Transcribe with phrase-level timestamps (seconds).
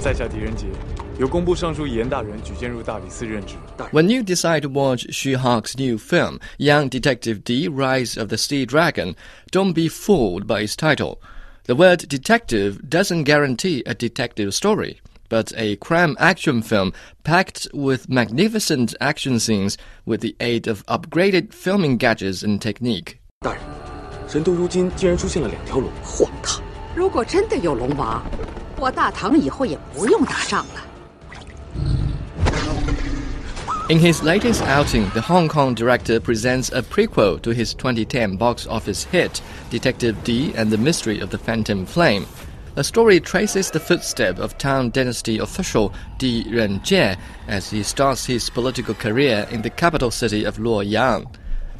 [0.00, 0.66] 在下狄仁杰，
[1.18, 3.54] 由工部尚书严大人举荐入大理寺任职。
[3.92, 8.64] When you decide to watch Xu Hark's new film, Young Detective Dee: Rise of the Sea
[8.64, 9.14] Dragon,
[9.52, 11.18] don't be fooled by its title.
[11.66, 14.96] The word detective doesn't guarantee a detective story,
[15.28, 16.92] but a crime action film
[17.22, 19.76] packed with magnificent action scenes
[20.06, 23.18] with the aid of upgraded filming gadgets and technique.
[23.40, 23.60] 大人，
[24.26, 26.62] 神都如今竟然出现了两条龙，荒唐！
[26.96, 28.24] 如果真的有龙王，
[33.90, 39.02] in his latest outing, the Hong Kong director presents a prequel to his 2010 box office
[39.02, 42.24] hit, Detective Dee and the Mystery of the Phantom Flame.
[42.76, 48.48] The story traces the footsteps of Tang Dynasty official Di Renjie as he starts his
[48.48, 51.26] political career in the capital city of Luoyang.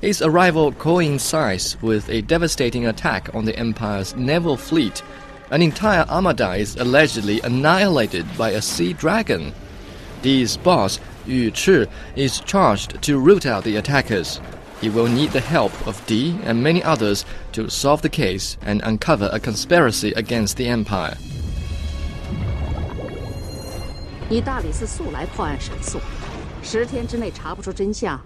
[0.00, 5.02] His arrival coincides with a devastating attack on the empire's naval fleet
[5.49, 9.53] An entire armada is allegedly annihilated by a sea dragon.
[10.21, 14.39] Di's boss, Yu Chi, is charged to root out the attackers.
[14.79, 18.81] He will need the help of Di and many others to solve the case and
[18.83, 21.17] uncover a conspiracy against the empire.
[24.29, 25.99] 你大理寺速来破案申诉，
[26.63, 28.19] 十天之内查不出真相，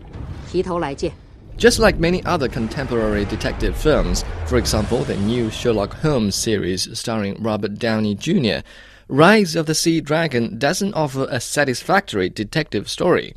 [0.51, 1.11] 提头来见。
[1.56, 7.42] Just like many other contemporary detective films, for example, the new Sherlock Holmes series starring
[7.42, 8.66] Robert Downey Jr.,
[9.08, 13.34] Rise of the Sea Dragon doesn't offer a satisfactory detective story.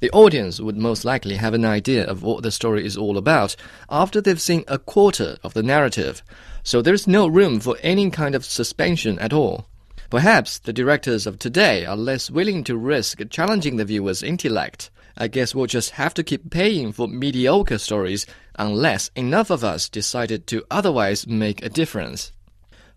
[0.00, 3.56] The audience would most likely have an idea of what the story is all about
[3.88, 6.22] after they've seen a quarter of the narrative,
[6.62, 9.66] so there's no room for any kind of suspension at all.
[10.10, 14.90] Perhaps the directors of today are less willing to risk challenging the viewer's intellect.
[15.16, 18.26] I guess we'll just have to keep paying for mediocre stories
[18.58, 22.32] unless enough of us decided to otherwise make a difference.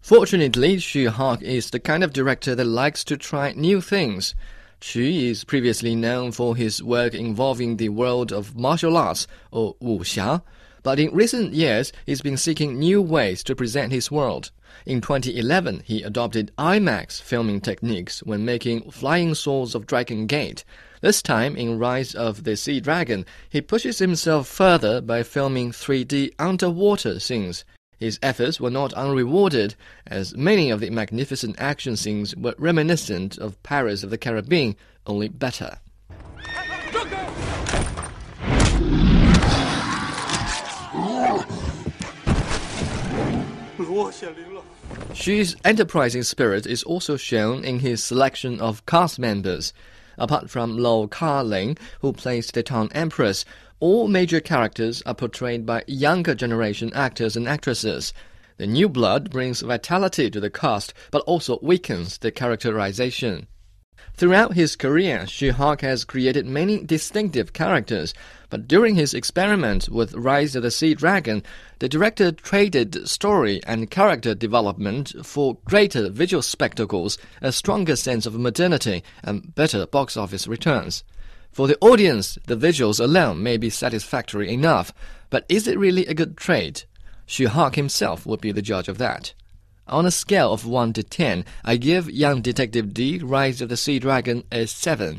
[0.01, 4.35] Fortunately, Xu Hark is the kind of director that likes to try new things.
[4.79, 10.42] Xu is previously known for his work involving the world of martial arts, or wuxia,
[10.83, 14.52] but in recent years he's been seeking new ways to present his world.
[14.86, 20.63] In 2011, he adopted IMAX filming techniques when making Flying Swords of Dragon Gate.
[20.99, 26.31] This time, in Rise of the Sea Dragon, he pushes himself further by filming 3D
[26.39, 27.63] underwater scenes.
[27.99, 29.75] His efforts were not unrewarded,
[30.07, 34.75] as many of the magnificent action scenes were reminiscent of Pirates of the Caribbean,
[35.05, 35.77] only better.
[45.13, 49.73] Xu's enterprising spirit is also shown in his selection of cast members.
[50.17, 53.45] Apart from Lau Ka-ling, who plays the Tang Empress,
[53.80, 58.14] all major characters are portrayed by younger generation actors and actresses.
[58.58, 63.48] The new blood brings vitality to the cast, but also weakens the characterization.
[64.13, 68.13] Throughout his career, Hark has created many distinctive characters,
[68.49, 71.43] but during his experiment with Rise of the Sea Dragon,
[71.80, 78.33] the director traded story and character development for greater visual spectacles, a stronger sense of
[78.33, 81.03] modernity, and better box office returns.
[81.52, 84.93] For the audience, the visuals alone may be satisfactory enough,
[85.30, 86.83] but is it really a good trade?
[87.27, 89.33] Hark himself would be the judge of that.
[89.89, 93.77] On a scale of 1 to 10, I give Young Detective Dee Rise of the
[93.77, 95.15] Sea Dragon a 7.